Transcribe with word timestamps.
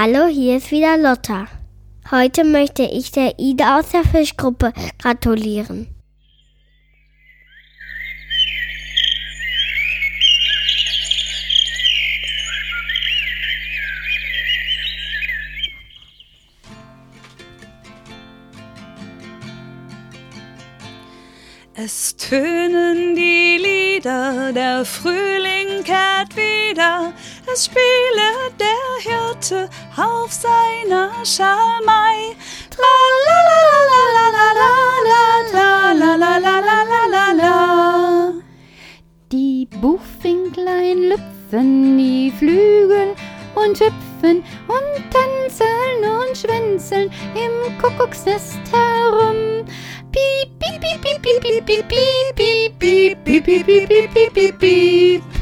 Hallo, 0.00 0.28
hier 0.28 0.58
ist 0.58 0.70
wieder 0.70 0.96
Lotta. 0.96 1.48
Heute 2.12 2.44
möchte 2.44 2.84
ich 2.84 3.10
der 3.10 3.36
Ida 3.36 3.80
aus 3.80 3.88
der 3.90 4.04
Fischgruppe 4.04 4.72
gratulieren. 4.96 5.88
Es 21.74 22.16
tönen 22.16 23.16
die 23.16 23.58
Lieder, 23.60 24.52
der 24.52 24.84
Frühling 24.84 25.82
kehrt 25.82 26.36
wieder, 26.36 27.12
es 27.52 27.66
spiele 27.66 28.50
der 28.58 29.12
Hirte 29.12 29.68
auf 29.96 30.32
seiner 30.32 31.10
Schalmei. 31.24 32.36
Die 39.32 39.68
Buchfinklein 39.80 41.10
lüpfen 41.10 41.98
die 41.98 42.32
Flügel 42.38 43.14
und 43.54 43.80
hüpfen 43.80 44.44
und 44.66 45.10
tanzen 45.10 46.04
und 46.04 46.36
schwänzeln 46.36 47.10
im 47.34 47.78
Kuckucksnest 47.78 48.58
herum. 48.72 49.64
Piep, 50.12 50.58
piep, 50.58 50.80
piep, 50.80 51.02
piep, 51.02 51.22
piep, 51.22 51.64
piep, 51.66 51.88
piep, 51.88 51.88
piep, 52.36 52.78
piep, 52.78 53.24
piep, 53.24 53.46
piep, 53.46 54.12
piep, 54.12 54.34
piep, 54.34 54.58
piep. 54.58 55.37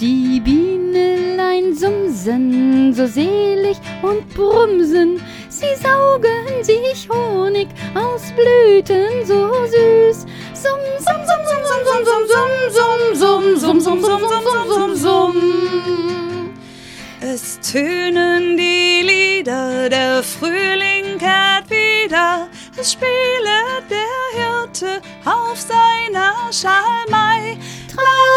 Die 0.00 0.40
Bienelein 0.40 1.74
sumsen 1.74 2.94
so 2.94 3.06
selig 3.06 3.76
und 4.00 4.26
brumsen, 4.32 5.20
sie 5.50 5.74
saugen 5.76 6.64
sich 6.64 7.06
Honig 7.10 7.68
aus 7.94 8.32
Blüten 8.34 9.26
so 9.26 9.50
süß. 9.66 10.24
Sum, 10.54 10.80
sum, 11.00 11.20
sum, 11.28 11.42
sum, 11.44 11.62
sum, 11.68 11.82
sum, 11.84 12.22
sum, 12.32 13.14
sum, 13.14 13.54
sum, 13.54 13.80
sum, 13.80 13.80
sum, 13.80 14.00
sum, 14.00 14.22
sum, 14.42 14.70
sum, 14.70 14.96
sum. 14.96 15.34
Es 17.20 17.60
tönen 17.60 18.56
die 18.56 19.02
Lieder, 19.02 19.90
der 19.90 20.22
Frühling 20.22 21.18
kehrt 21.18 21.68
wieder, 21.68 22.48
es 22.74 22.92
spiele 22.92 23.84
der 23.90 24.62
Hirte 24.64 25.02
auf 25.26 25.60
seiner 25.60 26.50
Schalmei. 26.50 27.58
Tra 27.94 28.30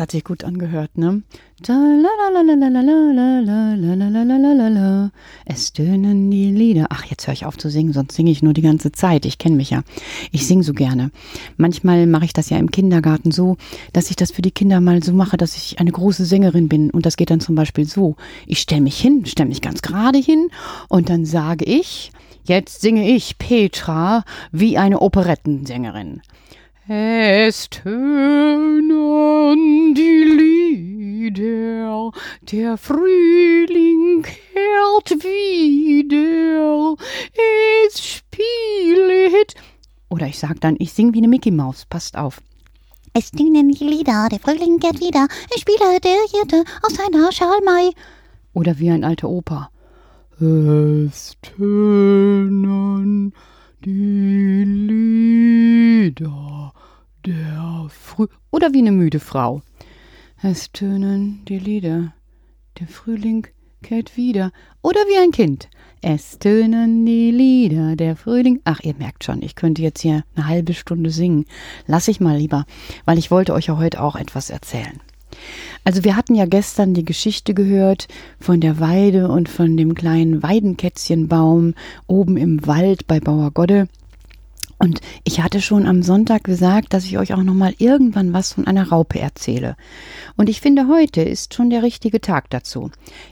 hat 0.00 0.10
sich 0.10 0.24
gut 0.24 0.44
angehört, 0.44 0.96
ne? 0.96 1.22
Es 5.44 5.72
tönen 5.72 6.30
die 6.30 6.52
Lieder. 6.52 6.86
Ach, 6.90 7.04
jetzt 7.04 7.26
höre 7.26 7.34
ich 7.34 7.46
auf 7.46 7.58
zu 7.58 7.68
singen, 7.68 7.92
sonst 7.92 8.14
singe 8.14 8.30
ich 8.30 8.42
nur 8.42 8.52
die 8.52 8.62
ganze 8.62 8.92
Zeit. 8.92 9.26
Ich 9.26 9.38
kenne 9.38 9.56
mich 9.56 9.70
ja. 9.70 9.82
Ich 10.30 10.46
singe 10.46 10.62
so 10.62 10.72
gerne. 10.72 11.10
Manchmal 11.56 12.06
mache 12.06 12.26
ich 12.26 12.32
das 12.32 12.50
ja 12.50 12.58
im 12.58 12.70
Kindergarten 12.70 13.32
so, 13.32 13.56
dass 13.92 14.10
ich 14.10 14.16
das 14.16 14.30
für 14.30 14.42
die 14.42 14.52
Kinder 14.52 14.80
mal 14.80 15.02
so 15.02 15.12
mache, 15.12 15.36
dass 15.36 15.56
ich 15.56 15.80
eine 15.80 15.90
große 15.90 16.24
Sängerin 16.24 16.68
bin. 16.68 16.90
Und 16.90 17.06
das 17.06 17.16
geht 17.16 17.30
dann 17.30 17.40
zum 17.40 17.56
Beispiel 17.56 17.86
so. 17.86 18.16
Ich 18.46 18.60
stelle 18.60 18.82
mich 18.82 19.00
hin, 19.00 19.26
stelle 19.26 19.48
mich 19.48 19.60
ganz 19.60 19.82
gerade 19.82 20.18
hin 20.18 20.50
und 20.88 21.08
dann 21.08 21.24
sage 21.24 21.64
ich, 21.64 22.12
jetzt 22.44 22.80
singe 22.80 23.10
ich 23.10 23.38
Petra 23.38 24.24
wie 24.52 24.78
eine 24.78 25.00
Operettensängerin. 25.00 26.22
Es 26.90 27.68
tönen 27.68 29.94
die 29.94 31.28
Lieder, 31.28 32.12
der 32.50 32.78
Frühling 32.78 34.22
kehrt 34.22 35.22
wieder, 35.22 36.96
es 37.86 38.02
spielet. 38.02 39.54
Oder 40.08 40.28
ich 40.28 40.38
sag 40.38 40.62
dann, 40.62 40.76
ich 40.78 40.94
sing 40.94 41.12
wie 41.12 41.18
eine 41.18 41.28
Mickey 41.28 41.50
Maus, 41.50 41.84
passt 41.84 42.16
auf. 42.16 42.40
Es 43.12 43.32
tönen 43.32 43.68
die 43.68 43.84
Lieder, 43.84 44.30
der 44.30 44.40
Frühling 44.40 44.78
kehrt 44.78 45.00
wieder, 45.00 45.28
ich 45.54 45.60
spiele 45.60 46.00
der 46.00 46.16
Hirte 46.30 46.64
aus 46.82 46.94
seiner 46.94 47.30
Schalmei. 47.32 47.90
Oder 48.54 48.78
wie 48.78 48.88
ein 48.88 49.04
alter 49.04 49.28
Opa. 49.28 49.70
Es 50.40 51.36
tönen 51.42 53.34
die 53.84 54.64
Lieder 54.64 56.72
der 57.28 57.88
Früh 57.90 58.26
oder 58.50 58.72
wie 58.72 58.78
eine 58.78 58.92
müde 58.92 59.20
Frau. 59.20 59.60
Es 60.42 60.72
tönen 60.72 61.42
die 61.46 61.58
Lieder, 61.58 62.14
der 62.80 62.86
Frühling 62.86 63.46
kehrt 63.82 64.16
wieder 64.16 64.50
oder 64.80 65.00
wie 65.00 65.18
ein 65.18 65.30
Kind. 65.30 65.68
Es 66.00 66.38
tönen 66.38 67.04
die 67.04 67.30
Lieder, 67.30 67.96
der 67.96 68.16
Frühling. 68.16 68.60
Ach, 68.64 68.80
ihr 68.82 68.94
merkt 68.94 69.24
schon, 69.24 69.42
ich 69.42 69.56
könnte 69.56 69.82
jetzt 69.82 70.00
hier 70.00 70.24
eine 70.36 70.46
halbe 70.46 70.72
Stunde 70.72 71.10
singen. 71.10 71.44
Lass 71.86 72.08
ich 72.08 72.18
mal 72.18 72.38
lieber, 72.38 72.64
weil 73.04 73.18
ich 73.18 73.30
wollte 73.30 73.52
euch 73.52 73.66
ja 73.66 73.76
heute 73.76 74.00
auch 74.02 74.16
etwas 74.16 74.48
erzählen. 74.48 74.98
Also 75.84 76.04
wir 76.04 76.16
hatten 76.16 76.34
ja 76.34 76.46
gestern 76.46 76.94
die 76.94 77.04
Geschichte 77.04 77.52
gehört 77.52 78.08
von 78.40 78.60
der 78.60 78.80
Weide 78.80 79.28
und 79.28 79.50
von 79.50 79.76
dem 79.76 79.94
kleinen 79.94 80.42
Weidenkätzchenbaum 80.42 81.74
oben 82.06 82.38
im 82.38 82.66
Wald 82.66 83.06
bei 83.06 83.20
Bauer 83.20 83.50
Godde. 83.50 83.88
Und 84.78 85.00
ich 85.24 85.40
hatte 85.42 85.60
schon 85.60 85.86
am 85.86 86.02
Sonntag 86.02 86.44
gesagt, 86.44 86.92
dass 86.94 87.04
ich 87.04 87.18
euch 87.18 87.34
auch 87.34 87.42
noch 87.42 87.54
mal 87.54 87.74
irgendwann 87.78 88.32
was 88.32 88.52
von 88.52 88.66
einer 88.66 88.88
Raupe 88.88 89.18
erzähle. 89.18 89.76
Und 90.36 90.48
ich 90.48 90.60
finde, 90.60 90.86
heute 90.86 91.22
ist 91.22 91.54
schon 91.54 91.70
der 91.70 91.82
richtige 91.82 92.20
Tag 92.20 92.48
dazu, 92.50 92.90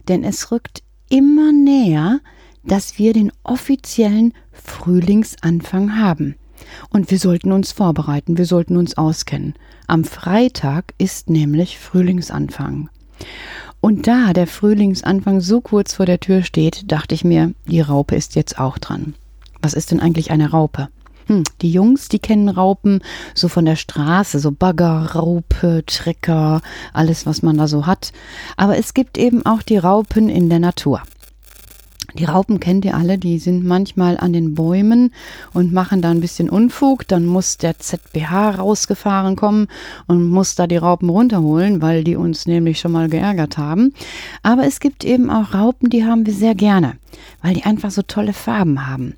denn 0.08 0.24
es 0.24 0.50
rückt 0.50 0.82
immer 1.08 1.52
näher, 1.52 2.20
dass 2.64 2.98
wir 2.98 3.12
den 3.12 3.32
offiziellen 3.44 4.34
Frühlingsanfang 4.52 5.98
haben. 5.98 6.34
Und 6.90 7.10
wir 7.10 7.18
sollten 7.18 7.52
uns 7.52 7.70
vorbereiten, 7.70 8.38
wir 8.38 8.46
sollten 8.46 8.76
uns 8.76 8.98
auskennen. 8.98 9.54
Am 9.86 10.04
Freitag 10.04 10.94
ist 10.98 11.30
nämlich 11.30 11.78
Frühlingsanfang. 11.78 12.88
Und 13.80 14.08
da 14.08 14.32
der 14.32 14.48
Frühlingsanfang 14.48 15.40
so 15.40 15.60
kurz 15.60 15.94
vor 15.94 16.06
der 16.06 16.18
Tür 16.18 16.42
steht, 16.42 16.90
dachte 16.90 17.14
ich 17.14 17.22
mir, 17.22 17.52
die 17.68 17.80
Raupe 17.80 18.16
ist 18.16 18.34
jetzt 18.34 18.58
auch 18.58 18.78
dran. 18.78 19.14
Was 19.62 19.74
ist 19.74 19.92
denn 19.92 20.00
eigentlich 20.00 20.32
eine 20.32 20.50
Raupe? 20.50 20.88
Hm, 21.26 21.42
die 21.60 21.72
Jungs, 21.72 22.08
die 22.08 22.20
kennen 22.20 22.48
Raupen 22.48 23.00
so 23.34 23.48
von 23.48 23.64
der 23.64 23.76
Straße, 23.76 24.38
so 24.38 24.52
Bagger, 24.52 25.10
Raupe, 25.14 25.82
Trecker, 25.86 26.60
alles, 26.92 27.26
was 27.26 27.42
man 27.42 27.58
da 27.58 27.66
so 27.66 27.86
hat. 27.86 28.12
Aber 28.56 28.78
es 28.78 28.94
gibt 28.94 29.18
eben 29.18 29.44
auch 29.44 29.62
die 29.62 29.78
Raupen 29.78 30.28
in 30.28 30.48
der 30.48 30.60
Natur. 30.60 31.02
Die 32.14 32.24
Raupen 32.24 32.60
kennt 32.60 32.84
ihr 32.84 32.96
alle, 32.96 33.18
die 33.18 33.38
sind 33.38 33.64
manchmal 33.64 34.16
an 34.16 34.32
den 34.32 34.54
Bäumen 34.54 35.12
und 35.52 35.72
machen 35.72 36.00
da 36.00 36.10
ein 36.10 36.20
bisschen 36.20 36.48
Unfug. 36.48 37.06
Dann 37.08 37.26
muss 37.26 37.58
der 37.58 37.78
ZBH 37.78 38.50
rausgefahren 38.52 39.36
kommen 39.36 39.66
und 40.06 40.26
muss 40.26 40.54
da 40.54 40.66
die 40.66 40.78
Raupen 40.78 41.10
runterholen, 41.10 41.82
weil 41.82 42.04
die 42.04 42.16
uns 42.16 42.46
nämlich 42.46 42.78
schon 42.78 42.92
mal 42.92 43.08
geärgert 43.08 43.58
haben. 43.58 43.92
Aber 44.42 44.64
es 44.64 44.80
gibt 44.80 45.04
eben 45.04 45.28
auch 45.28 45.52
Raupen, 45.52 45.90
die 45.90 46.04
haben 46.04 46.24
wir 46.24 46.32
sehr 46.32 46.54
gerne, 46.54 46.94
weil 47.42 47.54
die 47.54 47.64
einfach 47.64 47.90
so 47.90 48.02
tolle 48.02 48.32
Farben 48.32 48.86
haben. 48.86 49.14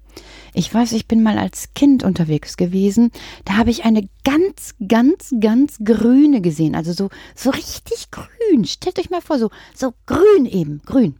Ich 0.58 0.74
weiß, 0.74 0.90
ich 0.90 1.06
bin 1.06 1.22
mal 1.22 1.38
als 1.38 1.72
Kind 1.74 2.02
unterwegs 2.02 2.56
gewesen. 2.56 3.12
Da 3.44 3.56
habe 3.56 3.70
ich 3.70 3.84
eine 3.84 4.08
ganz, 4.24 4.74
ganz, 4.88 5.32
ganz 5.38 5.78
grüne 5.84 6.40
gesehen. 6.40 6.74
Also 6.74 6.92
so, 6.92 7.10
so 7.36 7.50
richtig 7.50 8.10
grün. 8.10 8.64
Stellt 8.64 8.98
euch 8.98 9.08
mal 9.08 9.20
vor, 9.20 9.38
so, 9.38 9.50
so 9.72 9.94
grün 10.06 10.46
eben, 10.46 10.82
grün. 10.84 11.14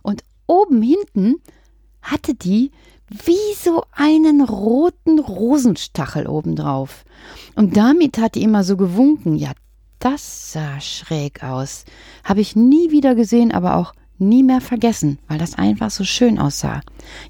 Und 0.00 0.24
oben 0.46 0.80
hinten 0.80 1.34
hatte 2.00 2.32
die 2.32 2.70
wie 3.10 3.54
so 3.62 3.82
einen 3.92 4.42
roten 4.42 5.18
Rosenstachel 5.18 6.26
obendrauf. 6.26 7.04
Und 7.56 7.76
damit 7.76 8.16
hat 8.16 8.36
die 8.36 8.42
immer 8.42 8.64
so 8.64 8.78
gewunken. 8.78 9.34
Ja, 9.34 9.52
das 9.98 10.54
sah 10.54 10.80
schräg 10.80 11.44
aus. 11.44 11.84
Habe 12.24 12.40
ich 12.40 12.56
nie 12.56 12.90
wieder 12.90 13.14
gesehen, 13.14 13.52
aber 13.52 13.76
auch 13.76 13.92
nie 14.18 14.42
mehr 14.42 14.60
vergessen, 14.60 15.18
weil 15.28 15.38
das 15.38 15.56
einfach 15.56 15.90
so 15.90 16.04
schön 16.04 16.38
aussah. 16.38 16.80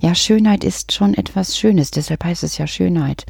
Ja, 0.01 0.15
Schönheit 0.15 0.65
ist 0.65 0.93
schon 0.93 1.15
etwas 1.15 1.59
Schönes, 1.59 1.91
deshalb 1.91 2.25
heißt 2.25 2.43
es 2.43 2.59
ja 2.59 2.67
Schönheit. 2.67 3.27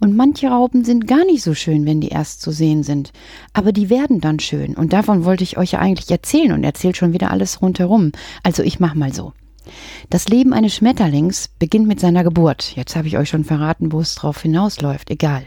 Und 0.00 0.16
manche 0.16 0.48
Raupen 0.48 0.84
sind 0.84 1.06
gar 1.06 1.24
nicht 1.24 1.42
so 1.42 1.54
schön, 1.54 1.86
wenn 1.86 2.00
die 2.00 2.08
erst 2.08 2.42
zu 2.42 2.50
sehen 2.50 2.82
sind. 2.82 3.12
Aber 3.52 3.70
die 3.70 3.88
werden 3.88 4.20
dann 4.20 4.40
schön. 4.40 4.74
Und 4.74 4.92
davon 4.92 5.24
wollte 5.24 5.44
ich 5.44 5.58
euch 5.58 5.72
ja 5.72 5.78
eigentlich 5.78 6.10
erzählen 6.10 6.52
und 6.52 6.64
erzählt 6.64 6.96
schon 6.96 7.12
wieder 7.12 7.30
alles 7.30 7.62
rundherum. 7.62 8.10
Also 8.42 8.64
ich 8.64 8.80
mach 8.80 8.94
mal 8.94 9.12
so. 9.12 9.32
Das 10.10 10.28
Leben 10.28 10.52
eines 10.52 10.74
Schmetterlings 10.74 11.48
beginnt 11.58 11.86
mit 11.86 12.00
seiner 12.00 12.24
Geburt. 12.24 12.74
Jetzt 12.74 12.96
habe 12.96 13.06
ich 13.06 13.16
euch 13.16 13.28
schon 13.28 13.44
verraten, 13.44 13.92
wo 13.92 14.00
es 14.00 14.16
drauf 14.16 14.42
hinausläuft. 14.42 15.08
Egal. 15.10 15.44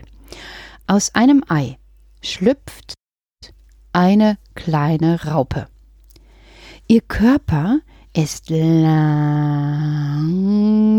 Aus 0.88 1.14
einem 1.16 1.44
Ei 1.50 1.78
schlüpft 2.22 2.94
eine 3.92 4.38
kleine 4.56 5.26
Raupe. 5.26 5.68
Ihr 6.88 7.02
Körper 7.02 7.80
ist 8.14 8.52
lang 8.52 9.04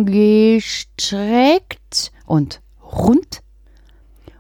gestreckt 0.05 2.11
und 2.27 2.61
rund 2.83 3.45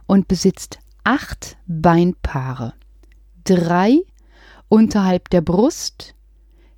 und 0.06 0.26
besitzt 0.26 0.81
acht 1.04 1.56
Beinpaare. 1.69 2.75
Drei 3.44 4.00
unterhalb 4.69 5.31
der 5.31 5.40
Brust, 5.40 6.16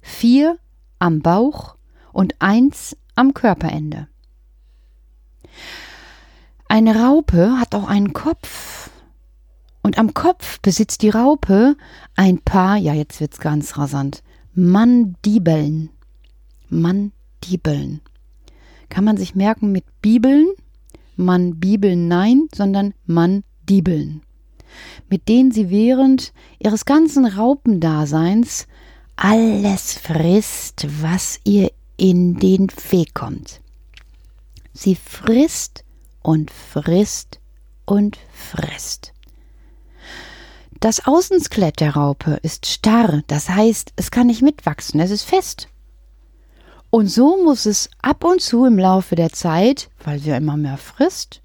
vier 0.03 0.59
am 0.99 1.23
Bauch 1.23 1.77
und 2.13 2.35
eins 2.39 2.95
am 3.15 3.33
Körperende. 3.33 4.07
Eine 6.69 7.03
Raupe 7.03 7.59
hat 7.59 7.75
auch 7.75 7.89
einen 7.89 8.13
Kopf. 8.13 8.91
Und 9.81 9.97
am 9.97 10.13
Kopf 10.13 10.61
besitzt 10.61 11.01
die 11.01 11.09
Raupe 11.09 11.75
ein 12.17 12.43
paar, 12.43 12.77
ja, 12.77 12.93
jetzt 12.93 13.19
wird's 13.21 13.41
ganz 13.41 13.79
rasant, 13.79 14.23
Mandibeln. 14.61 15.91
Mandibeln. 16.69 18.01
Kann 18.89 19.05
man 19.05 19.17
sich 19.17 19.37
merken 19.37 19.71
mit 19.71 19.85
Bibeln? 20.03 20.49
Mandibeln 21.15 22.09
nein, 22.09 22.49
sondern 22.53 22.93
Mandibeln. 23.07 24.21
Mit 25.09 25.29
denen 25.29 25.53
sie 25.53 25.71
während 25.71 26.33
ihres 26.59 26.87
ganzen 26.87 27.25
Raupendaseins 27.25 28.67
alles 29.15 29.93
frisst, 29.93 30.89
was 31.03 31.39
ihr 31.45 31.71
in 31.97 32.41
den 32.41 32.67
Weg 32.91 33.15
kommt. 33.15 33.61
Sie 34.73 34.97
frisst 34.97 35.85
und 36.21 36.51
frisst 36.51 37.39
und 37.85 38.19
frisst. 38.33 39.13
Das 40.81 41.07
Außenskelett 41.07 41.81
der 41.81 41.97
Raupe 41.97 42.39
ist 42.43 42.67
starr, 42.67 43.23
das 43.27 43.49
heißt, 43.49 43.95
es 43.97 44.13
kann 44.13 44.29
nicht 44.29 44.43
mitwachsen, 44.43 45.01
es 45.01 45.11
ist 45.11 45.25
fest. 45.25 45.69
Und 46.91 47.09
so 47.09 47.43
muss 47.43 47.67
es 47.67 47.91
ab 48.01 48.23
und 48.23 48.41
zu 48.41 48.65
im 48.65 48.79
Laufe 48.79 49.17
der 49.17 49.31
Zeit, 49.31 49.91
weil 50.05 50.21
sie 50.21 50.31
immer 50.31 50.57
mehr 50.57 50.79
frisst, 50.79 51.43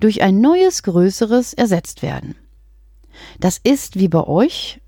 durch 0.00 0.22
ein 0.22 0.40
neues, 0.40 0.82
größeres 0.84 1.52
ersetzt 1.52 2.02
werden. 2.02 2.34
Das 3.38 3.58
ist 3.62 3.98
wie 3.98 4.08
bei 4.08 4.26
euch, 4.26 4.80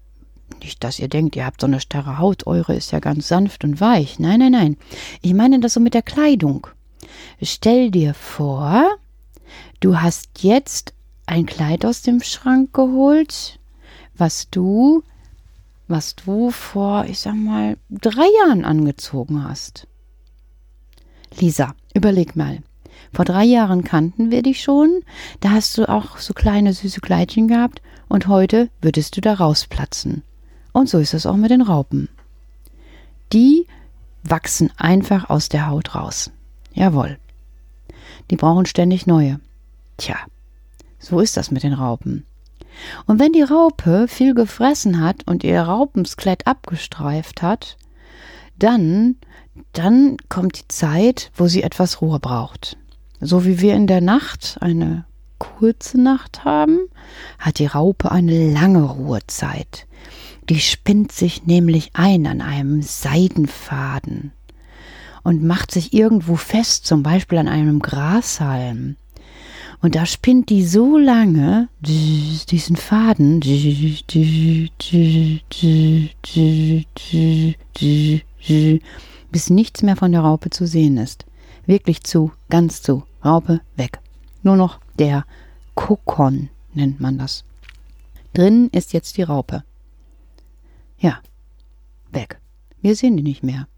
nicht, 0.62 0.82
dass 0.82 0.98
ihr 0.98 1.08
denkt, 1.08 1.36
ihr 1.36 1.44
habt 1.44 1.60
so 1.60 1.66
eine 1.66 1.80
starre 1.80 2.18
Haut, 2.18 2.46
eure 2.46 2.74
ist 2.74 2.90
ja 2.90 3.00
ganz 3.00 3.28
sanft 3.28 3.64
und 3.64 3.82
weich. 3.82 4.18
Nein, 4.18 4.40
nein, 4.40 4.52
nein. 4.52 4.76
Ich 5.20 5.34
meine 5.34 5.60
das 5.60 5.74
so 5.74 5.80
mit 5.80 5.92
der 5.92 6.02
Kleidung. 6.02 6.66
Stell 7.42 7.90
dir 7.90 8.14
vor, 8.14 8.96
du 9.80 10.00
hast 10.00 10.42
jetzt 10.42 10.94
ein 11.26 11.44
Kleid 11.44 11.84
aus 11.84 12.00
dem 12.00 12.22
Schrank 12.22 12.72
geholt, 12.72 13.58
was 14.16 14.48
du, 14.50 15.02
was 15.88 16.14
du 16.14 16.50
vor, 16.50 17.04
ich 17.06 17.20
sag 17.20 17.34
mal, 17.34 17.76
drei 17.90 18.26
Jahren 18.40 18.64
angezogen 18.64 19.44
hast. 19.44 19.86
Lisa, 21.38 21.74
überleg 21.94 22.36
mal. 22.36 22.62
Vor 23.12 23.24
drei 23.24 23.44
Jahren 23.44 23.84
kannten 23.84 24.30
wir 24.30 24.42
dich 24.42 24.62
schon, 24.62 25.02
da 25.40 25.50
hast 25.50 25.76
du 25.78 25.88
auch 25.88 26.18
so 26.18 26.32
kleine 26.34 26.72
süße 26.72 27.00
Kleidchen 27.00 27.48
gehabt 27.48 27.82
und 28.08 28.26
heute 28.28 28.70
würdest 28.80 29.16
du 29.16 29.20
da 29.20 29.34
rausplatzen. 29.34 30.22
Und 30.72 30.88
so 30.88 30.98
ist 30.98 31.14
es 31.14 31.26
auch 31.26 31.36
mit 31.36 31.50
den 31.50 31.62
Raupen. 31.62 32.08
Die 33.32 33.66
wachsen 34.24 34.72
einfach 34.76 35.30
aus 35.30 35.48
der 35.48 35.68
Haut 35.68 35.94
raus. 35.94 36.30
Jawohl. 36.72 37.18
Die 38.30 38.36
brauchen 38.36 38.66
ständig 38.66 39.06
neue. 39.06 39.38
Tja, 39.96 40.16
so 40.98 41.20
ist 41.20 41.36
das 41.36 41.50
mit 41.50 41.62
den 41.62 41.74
Raupen. 41.74 42.26
Und 43.06 43.18
wenn 43.18 43.32
die 43.32 43.42
Raupe 43.42 44.06
viel 44.08 44.34
gefressen 44.34 45.00
hat 45.00 45.26
und 45.26 45.44
ihr 45.44 45.60
Raupenskelett 45.60 46.46
abgestreift 46.46 47.42
hat, 47.42 47.76
dann, 48.58 49.16
dann 49.72 50.16
kommt 50.28 50.58
die 50.58 50.68
Zeit, 50.68 51.30
wo 51.34 51.46
sie 51.46 51.62
etwas 51.62 52.00
Ruhe 52.00 52.20
braucht. 52.20 52.76
So 53.20 53.44
wie 53.44 53.60
wir 53.60 53.74
in 53.74 53.86
der 53.86 54.00
Nacht 54.00 54.58
eine 54.60 55.04
kurze 55.38 56.00
Nacht 56.00 56.44
haben, 56.44 56.78
hat 57.38 57.58
die 57.58 57.66
Raupe 57.66 58.10
eine 58.10 58.52
lange 58.52 58.82
Ruhezeit. 58.82 59.86
Die 60.48 60.60
spinnt 60.60 61.12
sich 61.12 61.46
nämlich 61.46 61.90
ein 61.94 62.26
an 62.26 62.40
einem 62.40 62.82
Seidenfaden 62.82 64.32
und 65.22 65.42
macht 65.42 65.70
sich 65.70 65.94
irgendwo 65.94 66.36
fest, 66.36 66.86
zum 66.86 67.02
Beispiel 67.02 67.38
an 67.38 67.48
einem 67.48 67.80
Grashalm. 67.80 68.96
Und 69.84 69.96
da 69.96 70.06
spinnt 70.06 70.48
die 70.48 70.64
so 70.64 70.96
lange 70.96 71.68
diesen 71.82 72.74
Faden, 72.74 73.40
bis 79.30 79.50
nichts 79.50 79.82
mehr 79.82 79.96
von 79.96 80.12
der 80.12 80.22
Raupe 80.22 80.48
zu 80.48 80.66
sehen 80.66 80.96
ist. 80.96 81.26
Wirklich 81.66 82.02
zu, 82.02 82.32
ganz 82.48 82.80
zu. 82.80 83.02
Raupe 83.22 83.60
weg. 83.76 84.00
Nur 84.42 84.56
noch 84.56 84.80
der 84.98 85.26
Kokon 85.74 86.48
nennt 86.72 86.98
man 87.00 87.18
das. 87.18 87.44
Drin 88.32 88.70
ist 88.72 88.94
jetzt 88.94 89.18
die 89.18 89.22
Raupe. 89.22 89.64
Ja, 90.98 91.18
weg. 92.10 92.40
Wir 92.80 92.96
sehen 92.96 93.18
die 93.18 93.22
nicht 93.22 93.42
mehr. 93.42 93.68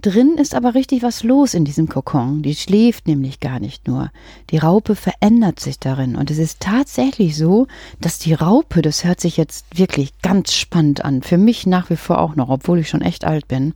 Drin 0.00 0.36
ist 0.38 0.54
aber 0.54 0.74
richtig 0.74 1.02
was 1.02 1.22
los 1.22 1.54
in 1.54 1.64
diesem 1.64 1.88
Kokon. 1.88 2.42
Die 2.42 2.54
schläft 2.54 3.06
nämlich 3.06 3.40
gar 3.40 3.60
nicht 3.60 3.86
nur. 3.86 4.10
Die 4.50 4.58
Raupe 4.58 4.96
verändert 4.96 5.60
sich 5.60 5.78
darin. 5.78 6.16
Und 6.16 6.30
es 6.30 6.38
ist 6.38 6.60
tatsächlich 6.60 7.36
so, 7.36 7.66
dass 8.00 8.18
die 8.18 8.34
Raupe, 8.34 8.82
das 8.82 9.04
hört 9.04 9.20
sich 9.20 9.36
jetzt 9.36 9.78
wirklich 9.78 10.12
ganz 10.22 10.54
spannend 10.54 11.04
an, 11.04 11.22
für 11.22 11.38
mich 11.38 11.66
nach 11.66 11.90
wie 11.90 11.96
vor 11.96 12.20
auch 12.20 12.36
noch, 12.36 12.48
obwohl 12.48 12.78
ich 12.78 12.88
schon 12.88 13.02
echt 13.02 13.24
alt 13.24 13.48
bin, 13.48 13.74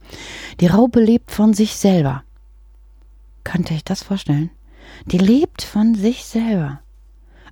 die 0.61 0.67
Raupe 0.67 1.01
lebt 1.01 1.31
von 1.31 1.55
sich 1.55 1.77
selber. 1.77 2.23
Könnte 3.45 3.75
ich 3.75 3.85
das 3.85 4.03
vorstellen? 4.03 4.51
Die 5.07 5.19
lebt 5.19 5.63
von 5.63 5.95
sich 5.95 6.25
selber. 6.25 6.81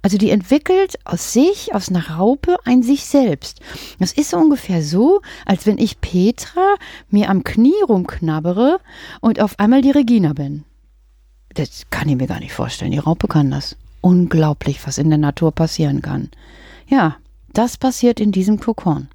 Also 0.04 0.18
die 0.18 0.28
entwickelt 0.28 0.98
aus 1.06 1.32
sich, 1.32 1.74
aus 1.74 1.88
einer 1.88 2.10
Raupe, 2.10 2.58
ein 2.66 2.82
sich 2.82 3.06
selbst. 3.06 3.62
Das 3.98 4.12
ist 4.12 4.28
so 4.28 4.36
ungefähr 4.36 4.82
so, 4.82 5.22
als 5.46 5.64
wenn 5.64 5.78
ich 5.78 6.02
Petra 6.02 6.74
mir 7.08 7.30
am 7.30 7.42
Knie 7.42 7.72
rumknabbere 7.88 8.80
und 9.22 9.40
auf 9.40 9.58
einmal 9.58 9.80
die 9.80 9.92
Regina 9.92 10.34
bin. 10.34 10.64
Das 11.54 11.84
kann 11.88 12.10
ich 12.10 12.16
mir 12.16 12.26
gar 12.26 12.40
nicht 12.40 12.52
vorstellen. 12.52 12.90
Die 12.90 12.98
Raupe 12.98 13.28
kann 13.28 13.50
das. 13.50 13.78
Unglaublich, 14.02 14.86
was 14.86 14.98
in 14.98 15.08
der 15.08 15.16
Natur 15.16 15.52
passieren 15.52 16.02
kann. 16.02 16.28
Ja, 16.86 17.16
das 17.54 17.78
passiert 17.78 18.20
in 18.20 18.30
diesem 18.30 18.60
Kokon. 18.60 19.08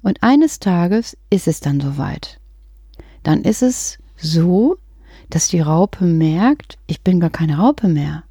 Und 0.00 0.22
eines 0.22 0.58
Tages 0.58 1.18
ist 1.28 1.46
es 1.46 1.60
dann 1.60 1.82
soweit. 1.82 2.40
Dann 3.24 3.42
ist 3.42 3.60
es 3.60 3.98
so, 4.16 4.78
dass 5.28 5.48
die 5.48 5.60
Raupe 5.60 6.06
merkt, 6.06 6.78
ich 6.86 7.02
bin 7.02 7.20
gar 7.20 7.28
keine 7.28 7.58
Raupe 7.58 7.88
mehr. 7.88 8.22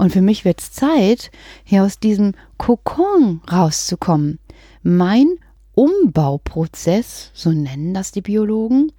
Und 0.00 0.12
für 0.12 0.22
mich 0.22 0.46
wird 0.46 0.62
es 0.62 0.72
Zeit, 0.72 1.30
hier 1.62 1.84
aus 1.84 1.98
diesem 1.98 2.32
Kokon 2.56 3.42
rauszukommen. 3.52 4.38
Mein 4.82 5.36
Umbauprozess, 5.74 7.30
so 7.34 7.50
nennen 7.50 7.92
das 7.92 8.10
die 8.10 8.22
Biologen, 8.22 8.92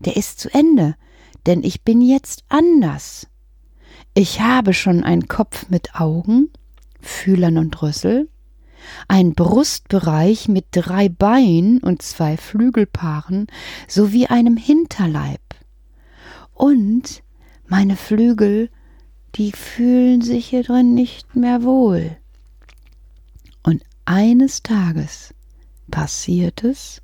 der 0.00 0.16
ist 0.16 0.40
zu 0.40 0.52
Ende. 0.52 0.96
Denn 1.46 1.62
ich 1.62 1.82
bin 1.82 2.00
jetzt 2.00 2.42
anders. 2.48 3.28
Ich 4.12 4.40
habe 4.40 4.74
schon 4.74 5.04
einen 5.04 5.28
Kopf 5.28 5.68
mit 5.68 5.94
Augen, 5.94 6.50
Fühlern 7.00 7.56
und 7.56 7.80
Rüssel, 7.80 8.28
einen 9.06 9.36
Brustbereich 9.36 10.48
mit 10.48 10.64
drei 10.72 11.08
Beinen 11.08 11.78
und 11.78 12.02
zwei 12.02 12.36
Flügelpaaren 12.36 13.46
sowie 13.86 14.26
einem 14.26 14.56
Hinterleib. 14.56 15.42
Und 16.54 17.22
meine 17.68 17.94
Flügel 17.94 18.68
die 19.36 19.52
fühlen 19.52 20.22
sich 20.22 20.48
hier 20.48 20.62
drin 20.62 20.94
nicht 20.94 21.36
mehr 21.36 21.62
wohl. 21.62 22.16
Und 23.62 23.82
eines 24.04 24.62
Tages 24.62 25.34
passiert 25.90 26.64
es, 26.64 27.02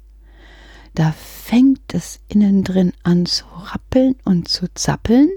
da 0.95 1.12
fängt 1.12 1.92
es 1.92 2.21
innen 2.28 2.64
drin 2.64 2.92
an 3.02 3.26
zu 3.26 3.45
rappeln 3.54 4.16
und 4.25 4.49
zu 4.49 4.66
zappeln. 4.75 5.28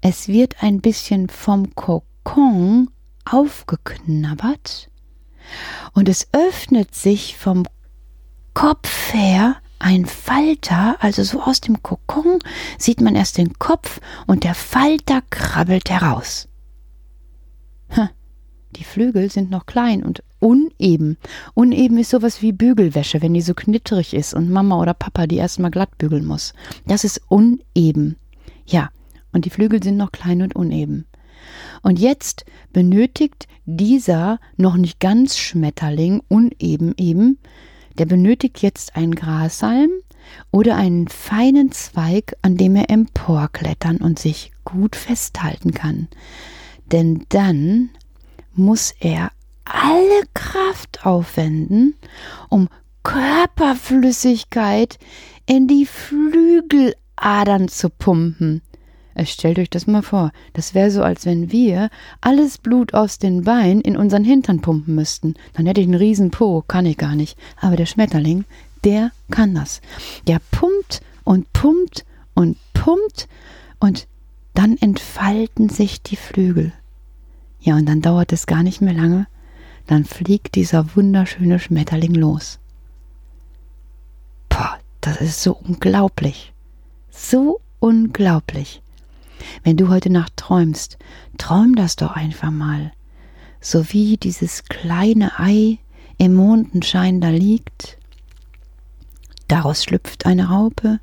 Es 0.00 0.28
wird 0.28 0.62
ein 0.62 0.80
bisschen 0.80 1.28
vom 1.28 1.74
Kokon 1.74 2.90
aufgeknabbert 3.24 4.90
und 5.94 6.08
es 6.08 6.28
öffnet 6.32 6.94
sich 6.94 7.36
vom 7.36 7.64
Kopf 8.54 9.12
her 9.14 9.56
ein 9.78 10.06
Falter, 10.06 10.96
also 11.00 11.22
so 11.22 11.42
aus 11.42 11.60
dem 11.60 11.82
Kokon, 11.82 12.38
sieht 12.78 13.00
man 13.00 13.14
erst 13.14 13.38
den 13.38 13.58
Kopf 13.58 14.00
und 14.26 14.44
der 14.44 14.54
Falter 14.54 15.22
krabbelt 15.30 15.90
heraus. 15.90 16.48
Die 18.76 18.84
Flügel 18.84 19.30
sind 19.30 19.50
noch 19.50 19.64
klein 19.66 20.02
und 20.02 20.22
uneben. 20.38 21.16
Uneben 21.54 21.98
ist 21.98 22.10
sowas 22.10 22.42
wie 22.42 22.52
Bügelwäsche, 22.52 23.22
wenn 23.22 23.32
die 23.32 23.40
so 23.40 23.54
knitterig 23.54 24.12
ist 24.12 24.34
und 24.34 24.50
Mama 24.50 24.80
oder 24.80 24.92
Papa 24.92 25.26
die 25.26 25.36
erstmal 25.36 25.70
glatt 25.70 25.96
bügeln 25.96 26.26
muss. 26.26 26.52
Das 26.86 27.04
ist 27.04 27.22
uneben. 27.28 28.16
Ja, 28.66 28.90
und 29.32 29.44
die 29.44 29.50
Flügel 29.50 29.82
sind 29.82 29.96
noch 29.96 30.12
klein 30.12 30.42
und 30.42 30.54
uneben. 30.54 31.06
Und 31.82 31.98
jetzt 31.98 32.44
benötigt 32.72 33.46
dieser 33.64 34.40
noch 34.56 34.76
nicht 34.76 35.00
ganz 35.00 35.38
Schmetterling 35.38 36.22
uneben 36.28 36.94
eben 36.98 37.38
der 37.98 38.06
benötigt 38.06 38.62
jetzt 38.62 38.96
einen 38.96 39.14
Grashalm, 39.14 39.90
oder 40.50 40.76
einen 40.76 41.08
feinen 41.08 41.72
Zweig, 41.72 42.36
an 42.42 42.56
dem 42.56 42.76
er 42.76 42.90
emporklettern 42.90 43.98
und 43.98 44.18
sich 44.18 44.52
gut 44.64 44.96
festhalten 44.96 45.72
kann. 45.72 46.08
Denn 46.92 47.26
dann 47.28 47.90
muss 48.54 48.94
er 49.00 49.30
alle 49.64 50.22
Kraft 50.34 51.04
aufwenden, 51.04 51.94
um 52.48 52.68
Körperflüssigkeit 53.02 54.98
in 55.46 55.68
die 55.68 55.86
Flügeladern 55.86 57.68
zu 57.68 57.90
pumpen. 57.90 58.62
Stellt 59.24 59.58
euch 59.58 59.70
das 59.70 59.86
mal 59.86 60.02
vor. 60.02 60.32
Das 60.52 60.74
wäre 60.74 60.90
so, 60.90 61.02
als 61.02 61.24
wenn 61.24 61.50
wir 61.50 61.88
alles 62.20 62.58
Blut 62.58 62.92
aus 62.92 63.18
den 63.18 63.44
Beinen 63.44 63.80
in 63.80 63.96
unseren 63.96 64.24
Hintern 64.24 64.60
pumpen 64.60 64.94
müssten. 64.94 65.34
Dann 65.54 65.66
hätte 65.66 65.80
ich 65.80 65.86
einen 65.86 65.94
riesen 65.94 66.30
Po, 66.30 66.62
kann 66.66 66.86
ich 66.86 66.98
gar 66.98 67.14
nicht. 67.14 67.38
Aber 67.60 67.76
der 67.76 67.86
Schmetterling, 67.86 68.44
der 68.84 69.12
kann 69.30 69.54
das. 69.54 69.80
Der 70.26 70.40
pumpt 70.50 71.00
und 71.24 71.52
pumpt 71.52 72.04
und 72.34 72.58
pumpt 72.74 73.28
und 73.80 74.06
dann 74.54 74.76
entfalten 74.76 75.68
sich 75.68 76.02
die 76.02 76.16
Flügel. 76.16 76.72
Ja, 77.60 77.76
und 77.76 77.86
dann 77.86 78.02
dauert 78.02 78.32
es 78.32 78.46
gar 78.46 78.62
nicht 78.62 78.80
mehr 78.80 78.94
lange. 78.94 79.26
Dann 79.86 80.04
fliegt 80.04 80.54
dieser 80.54 80.94
wunderschöne 80.94 81.58
Schmetterling 81.58 82.14
los. 82.14 82.58
Boah, 84.48 84.78
das 85.00 85.20
ist 85.20 85.42
so 85.42 85.52
unglaublich. 85.54 86.52
So 87.10 87.60
unglaublich. 87.80 88.82
Wenn 89.62 89.76
du 89.76 89.88
heute 89.88 90.10
Nacht 90.10 90.36
träumst, 90.36 90.98
träum 91.38 91.74
das 91.74 91.96
doch 91.96 92.12
einfach 92.12 92.50
mal. 92.50 92.92
So 93.60 93.92
wie 93.92 94.16
dieses 94.16 94.64
kleine 94.64 95.38
Ei 95.38 95.78
im 96.18 96.34
Mondenschein 96.34 97.20
da 97.20 97.28
liegt. 97.28 97.98
Daraus 99.48 99.84
schlüpft 99.84 100.26
eine 100.26 100.48
Raupe, 100.48 101.00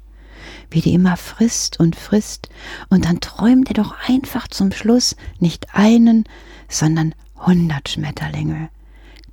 wie 0.70 0.82
die 0.82 0.94
immer 0.94 1.18
frisst 1.18 1.80
und 1.80 1.96
frisst, 1.96 2.50
und 2.90 3.06
dann 3.06 3.20
träumt 3.22 3.70
er 3.70 3.76
doch 3.76 3.96
einfach 4.08 4.48
zum 4.48 4.72
Schluss 4.72 5.16
nicht 5.40 5.68
einen, 5.74 6.26
sondern 6.68 7.16
hundert 7.38 7.90
Schmetterlinge. 7.90 8.70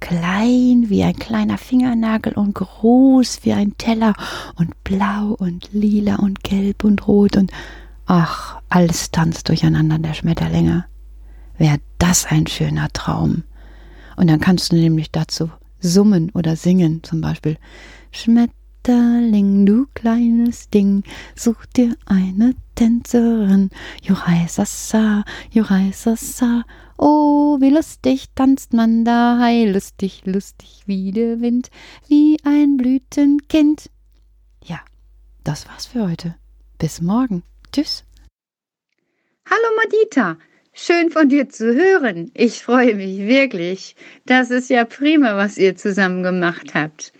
Klein 0.00 0.86
wie 0.88 1.02
ein 1.02 1.16
kleiner 1.16 1.58
Fingernagel 1.58 2.32
und 2.32 2.54
groß 2.54 3.40
wie 3.42 3.52
ein 3.52 3.76
Teller 3.76 4.14
und 4.56 4.82
blau 4.82 5.34
und 5.38 5.68
lila 5.72 6.16
und 6.16 6.42
gelb 6.42 6.84
und 6.84 7.06
rot 7.06 7.36
und 7.36 7.52
ach, 8.10 8.60
alles 8.68 9.12
tanzt 9.12 9.48
durcheinander 9.48 10.00
der 10.00 10.14
Schmetterlinge. 10.14 10.84
Wäre 11.56 11.78
das 11.98 12.26
ein 12.26 12.48
schöner 12.48 12.88
Traum. 12.92 13.44
Und 14.16 14.28
dann 14.28 14.40
kannst 14.40 14.72
du 14.72 14.76
nämlich 14.76 15.12
dazu 15.12 15.48
summen 15.78 16.30
oder 16.30 16.56
singen, 16.56 17.04
zum 17.04 17.20
Beispiel 17.20 17.56
Schmetterling, 18.10 19.64
du 19.64 19.86
kleines 19.94 20.68
Ding, 20.70 21.04
such 21.36 21.64
dir 21.66 21.94
eine 22.04 22.56
Tänzerin, 22.74 23.70
Jurai 24.02 24.44
Sassa, 24.48 25.22
Jurai 25.52 25.92
Sassa, 25.92 26.64
Oh, 26.98 27.58
wie 27.60 27.70
lustig 27.70 28.26
tanzt 28.34 28.72
man 28.72 29.04
da, 29.04 29.38
hei, 29.40 29.70
lustig, 29.70 30.22
lustig 30.26 30.82
wie 30.86 31.12
der 31.12 31.40
Wind, 31.40 31.70
wie 32.08 32.38
ein 32.42 32.76
Blütenkind. 32.76 33.88
Ja, 34.64 34.80
das 35.44 35.68
war's 35.68 35.86
für 35.86 36.06
heute. 36.08 36.34
Bis 36.76 37.00
morgen. 37.00 37.44
Tschüss. 37.72 38.04
Hallo 39.48 39.76
Madita, 39.76 40.38
schön 40.72 41.10
von 41.10 41.28
dir 41.28 41.48
zu 41.48 41.74
hören. 41.74 42.30
Ich 42.34 42.62
freue 42.62 42.94
mich 42.94 43.18
wirklich. 43.18 43.96
Das 44.26 44.50
ist 44.50 44.70
ja 44.70 44.84
prima, 44.84 45.36
was 45.36 45.56
ihr 45.56 45.76
zusammen 45.76 46.22
gemacht 46.22 46.74
habt. 46.74 47.12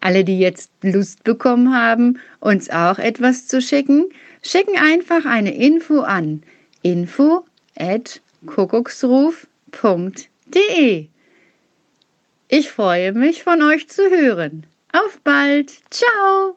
Alle, 0.00 0.24
die 0.24 0.38
jetzt 0.38 0.70
Lust 0.82 1.24
bekommen 1.24 1.74
haben, 1.74 2.20
uns 2.40 2.70
auch 2.70 2.98
etwas 2.98 3.46
zu 3.46 3.60
schicken, 3.60 4.06
schicken 4.42 4.78
einfach 4.78 5.24
eine 5.24 5.54
Info 5.54 6.00
an 6.00 6.42
info 6.82 7.44
at 7.76 8.20
kuckucksruf.de. 8.46 11.08
Ich 12.48 12.70
freue 12.70 13.12
mich, 13.12 13.42
von 13.42 13.62
euch 13.62 13.88
zu 13.88 14.10
hören. 14.10 14.66
Auf 14.92 15.18
bald. 15.22 15.72
Ciao. 15.90 16.56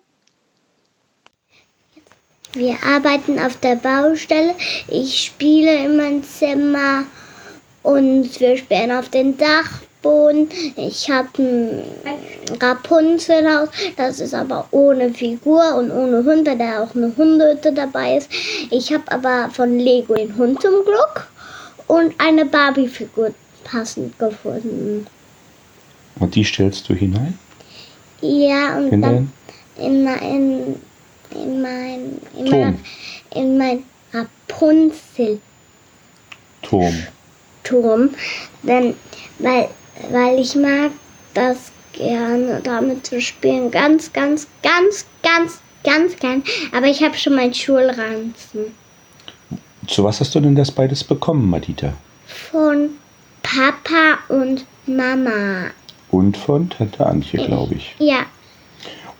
Wir 2.53 2.75
arbeiten 2.83 3.39
auf 3.39 3.57
der 3.57 3.75
Baustelle. 3.75 4.55
Ich 4.87 5.25
spiele 5.25 5.85
in 5.85 5.97
meinem 5.97 6.23
Zimmer 6.23 7.05
und 7.83 8.39
wir 8.39 8.57
spielen 8.57 8.91
auf 8.91 9.07
dem 9.09 9.37
Dachboden. 9.37 10.49
Ich 10.75 11.09
habe 11.09 11.29
ein 11.37 11.83
Rapunzelhaus, 12.59 13.69
das 13.95 14.19
ist 14.19 14.33
aber 14.33 14.67
ohne 14.71 15.13
Figur 15.13 15.75
und 15.75 15.91
ohne 15.91 16.25
Hund, 16.25 16.45
weil 16.45 16.57
da 16.57 16.83
auch 16.83 16.93
eine 16.93 17.15
Hundehütte 17.15 17.71
dabei 17.71 18.17
ist. 18.17 18.29
Ich 18.69 18.91
habe 18.91 19.09
aber 19.09 19.49
von 19.51 19.79
Lego 19.79 20.15
den 20.15 20.35
Hund 20.35 20.61
zum 20.61 20.83
Glück 20.83 21.27
und 21.87 22.13
eine 22.17 22.45
Barbie-Figur 22.45 23.33
passend 23.63 24.17
gefunden. 24.19 25.07
Und 26.19 26.35
die 26.35 26.43
stellst 26.43 26.89
du 26.89 26.93
hinein? 26.93 27.39
Ja, 28.21 28.77
und 28.77 28.91
In 28.91 29.01
dann 29.01 29.15
den 29.15 29.31
in 29.77 30.03
mein, 30.03 30.75
in 31.33 31.61
mein, 31.61 32.17
in 32.37 32.45
Turm. 32.45 32.61
mein, 32.61 32.79
in 33.35 33.57
mein 33.57 33.83
Rapunzel-Turm. 34.13 36.95
Turm. 37.63 38.09
Denn, 38.63 38.95
weil, 39.39 39.69
weil 40.11 40.39
ich 40.39 40.55
mag 40.55 40.91
das 41.33 41.71
gerne, 41.93 42.61
damit 42.63 43.05
zu 43.05 43.21
spielen. 43.21 43.71
Ganz, 43.71 44.11
ganz, 44.11 44.47
ganz, 44.63 45.05
ganz, 45.23 45.59
ganz 45.83 46.15
gern. 46.17 46.43
Aber 46.71 46.87
ich 46.87 47.03
habe 47.03 47.17
schon 47.17 47.35
meinen 47.35 47.53
Schulranzen. 47.53 48.75
Zu 49.87 50.03
was 50.03 50.19
hast 50.19 50.35
du 50.35 50.39
denn 50.39 50.55
das 50.55 50.71
beides 50.71 51.03
bekommen, 51.03 51.49
Madita? 51.49 51.93
Von 52.25 52.91
Papa 53.41 54.19
und 54.29 54.65
Mama. 54.85 55.71
Und 56.11 56.37
von 56.37 56.69
Tante 56.69 57.05
Antje, 57.05 57.43
glaube 57.45 57.75
ich. 57.75 57.95
Ja, 57.99 58.25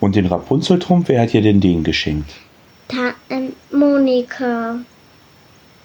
Und 0.02 0.16
den 0.16 0.26
Rapunzelturm, 0.26 1.04
wer 1.06 1.22
hat 1.22 1.32
dir 1.32 1.42
denn 1.42 1.60
den 1.60 1.84
geschenkt? 1.84 2.32
Ta 2.88 3.14
ähm, 3.30 3.52
Monika. 3.70 4.80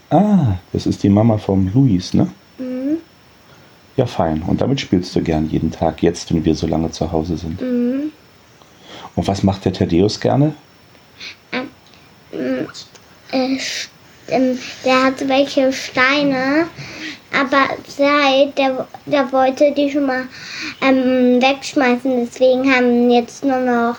Ah, 0.10 0.56
das 0.74 0.88
ist 0.88 1.04
die 1.04 1.10
Mama 1.10 1.38
vom 1.38 1.72
Luis, 1.72 2.16
ne? 2.16 2.28
Mhm. 2.58 2.98
Ja, 3.96 4.08
fein. 4.08 4.42
Und 4.42 4.60
damit 4.60 4.82
spielst 4.82 5.16
du 5.16 5.22
gern 5.22 5.48
jeden 5.52 5.70
Tag, 5.70 6.02
jetzt, 6.02 6.34
wenn 6.34 6.44
wir 6.44 6.56
so 6.56 6.66
lange 6.66 6.90
zu 6.90 7.12
Hause 7.12 7.38
sind. 7.38 7.62
Mhm. 7.62 8.12
Und 9.16 9.28
was 9.28 9.44
macht 9.44 9.66
der 9.66 9.74
Thaddeus 9.74 10.20
gerne? 10.20 10.56
Äh, 11.52 12.66
ähm, 14.30 14.58
der 14.84 15.04
hat 15.04 15.30
welche 15.30 15.72
Steine, 15.72 16.66
aber 17.34 17.66
seit 17.88 18.58
der, 18.58 18.88
der 19.06 19.32
wollte 19.32 19.72
die 19.72 19.90
schon 19.92 20.06
mal 20.06 20.24
ähm, 20.82 21.42
wegschmeißen. 21.42 22.26
Deswegen 22.26 22.72
haben 22.72 23.10
jetzt 23.10 23.44
nur 23.44 23.60
noch 23.60 23.96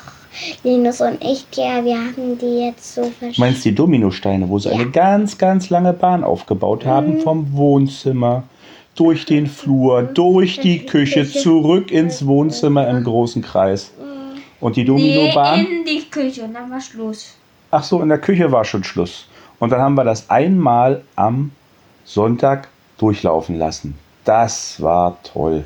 Linus 0.62 1.00
und 1.00 1.22
ich, 1.22 1.44
ja, 1.54 1.84
wir 1.84 1.96
haben 1.96 2.38
die 2.38 2.66
jetzt 2.66 2.94
so 2.94 3.02
Du 3.02 3.10
verschieden. 3.10 3.40
meinst 3.40 3.64
die 3.64 3.74
Dominosteine, 3.74 4.48
wo 4.48 4.58
sie 4.58 4.70
eine 4.70 4.88
ganz, 4.90 5.36
ganz 5.36 5.68
lange 5.70 5.92
Bahn 5.92 6.22
aufgebaut 6.24 6.86
haben, 6.86 7.20
vom 7.20 7.52
Wohnzimmer 7.54 8.44
durch 8.94 9.24
den 9.24 9.46
Flur, 9.46 10.02
durch 10.02 10.60
die 10.60 10.78
Küche, 10.86 11.28
zurück 11.28 11.90
ins 11.90 12.26
Wohnzimmer 12.26 12.88
im 12.88 13.04
großen 13.04 13.42
Kreis. 13.42 13.92
Und 14.60 14.76
die 14.76 14.84
Dominobahn? 14.84 15.60
in 15.66 15.84
die 15.84 16.04
Küche 16.10 16.42
und 16.42 16.54
dann 16.54 16.70
war 16.70 16.80
Schluss. 16.80 17.34
Ach 17.70 17.82
so, 17.84 18.00
in 18.00 18.08
der 18.08 18.18
Küche 18.18 18.50
war 18.50 18.64
schon 18.64 18.82
Schluss. 18.82 19.26
Und 19.60 19.70
dann 19.70 19.80
haben 19.80 19.94
wir 19.94 20.04
das 20.04 20.28
einmal 20.30 21.02
am 21.16 21.52
Sonntag 22.04 22.68
durchlaufen 22.98 23.56
lassen. 23.56 23.94
Das 24.24 24.82
war 24.82 25.22
toll. 25.22 25.64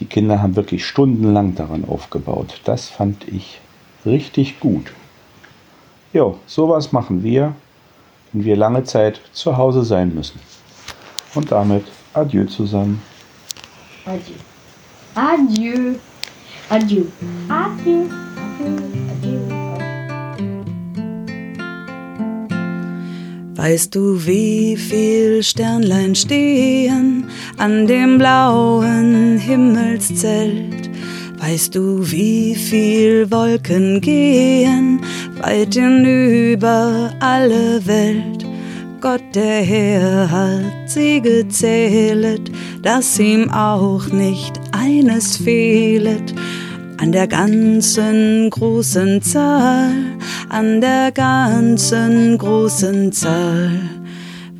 Die 0.00 0.06
Kinder 0.06 0.42
haben 0.42 0.56
wirklich 0.56 0.84
stundenlang 0.84 1.54
daran 1.54 1.84
aufgebaut. 1.84 2.60
Das 2.64 2.88
fand 2.88 3.28
ich 3.28 3.60
richtig 4.04 4.58
gut. 4.58 4.92
Jo, 6.12 6.38
sowas 6.46 6.92
machen 6.92 7.22
wir, 7.22 7.54
wenn 8.32 8.44
wir 8.44 8.56
lange 8.56 8.84
Zeit 8.84 9.20
zu 9.32 9.56
Hause 9.56 9.84
sein 9.84 10.14
müssen. 10.14 10.40
Und 11.34 11.52
damit 11.52 11.84
adieu 12.12 12.46
zusammen. 12.46 13.00
Adieu. 14.04 14.34
Adieu. 15.14 15.94
Adieu. 16.68 17.06
Adieu. 17.48 18.06
Adieu. 18.58 19.01
Weißt 23.62 23.94
du, 23.94 24.26
wie 24.26 24.76
viel 24.76 25.40
Sternlein 25.44 26.16
stehen 26.16 27.26
an 27.58 27.86
dem 27.86 28.18
blauen 28.18 29.38
Himmelszelt? 29.38 30.90
Weißt 31.38 31.72
du, 31.72 32.00
wie 32.10 32.56
viel 32.56 33.30
Wolken 33.30 34.00
gehen 34.00 35.00
weit 35.40 35.74
hinüber 35.74 37.14
alle 37.20 37.86
Welt? 37.86 38.44
Gott 39.00 39.22
der 39.32 39.62
Herr 39.62 40.28
hat 40.28 40.90
sie 40.90 41.20
gezählet, 41.20 42.50
dass 42.82 43.16
ihm 43.20 43.48
auch 43.48 44.08
nicht 44.08 44.60
eines 44.72 45.36
fehlet. 45.36 46.34
An 47.02 47.10
der 47.10 47.26
ganzen 47.26 48.48
großen 48.48 49.20
Zahl, 49.22 49.90
an 50.48 50.80
der 50.80 51.10
ganzen 51.10 52.38
großen 52.38 53.10
Zahl. 53.10 53.72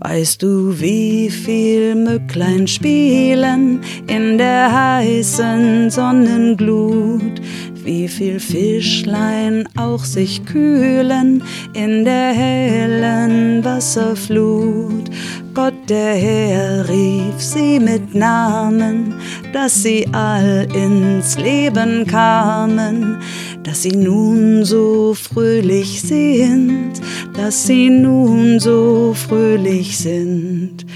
Weißt 0.01 0.43
du, 0.43 0.81
wie 0.81 1.31
viel 1.31 1.95
Mücklein 1.95 2.67
spielen 2.67 3.81
in 4.09 4.39
der 4.39 4.73
heißen 4.73 5.89
Sonnenglut? 5.89 7.41
Wie 7.85 8.07
viel 8.07 8.39
Fischlein 8.39 9.69
auch 9.77 10.05
sich 10.05 10.45
kühlen 10.45 11.43
in 11.75 12.05
der 12.05 12.33
hellen 12.33 13.65
Wasserflut? 13.65 15.11
Gott 15.53 15.75
der 15.89 16.15
Herr 16.15 16.89
rief 16.89 17.39
sie 17.39 17.81
mit 17.81 18.15
Namen, 18.15 19.15
dass 19.53 19.83
sie 19.83 20.07
all 20.13 20.69
ins 20.73 21.37
Leben 21.37 22.07
kamen, 22.07 23.19
dass 23.65 23.83
sie 23.83 23.97
nun 23.97 24.65
so 24.65 25.15
fröhlich 25.15 26.03
sind, 26.03 26.93
dass 27.37 27.67
sie 27.67 27.91
nun 27.91 28.61
so 28.61 29.13
fröhlich 29.13 29.99
sind. 29.99 30.87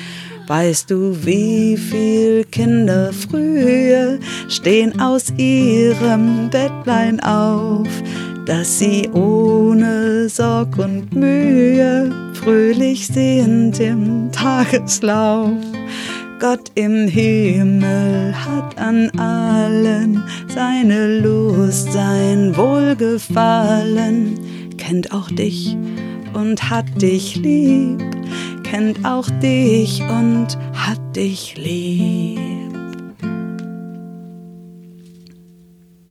Weißt 0.47 0.91
du, 0.93 1.17
wie 1.25 1.77
viel 1.77 2.45
Kinder 2.45 3.13
früher 3.13 4.19
stehen 4.49 5.01
aus 5.01 5.33
ihrem 5.37 6.51
Bettlein 6.51 7.19
auf, 7.21 7.89
dass 8.47 8.79
sie 8.79 9.09
ohne 9.13 10.29
Sorg 10.29 10.79
und 10.79 11.13
Mühe 11.13 12.13
fröhlich 12.35 13.09
sind 13.09 13.81
im 13.81 14.31
Tageslauf. 14.31 15.51
Gott 16.39 16.71
im 16.77 17.09
Himmel 17.09 18.33
hat 18.37 18.79
an 18.79 19.11
allen 19.19 20.23
seine 20.55 21.19
Lust, 21.19 21.93
sein 21.93 22.57
Wohlgefallen, 22.57 24.39
kennt 24.77 25.11
auch 25.13 25.29
dich 25.29 25.77
und 26.35 26.71
hat 26.71 26.85
dich 27.01 27.35
lieb, 27.37 28.01
kennt 28.71 29.05
auch 29.05 29.29
dich 29.41 30.03
und 30.03 30.59
hat 30.75 31.01
dich 31.15 31.57
lieb. 31.57 32.56